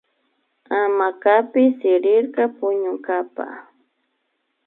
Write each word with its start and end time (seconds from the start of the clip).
Hamacapi 0.69 1.63
sirirka 1.77 2.43
puñunkapa 2.57 3.45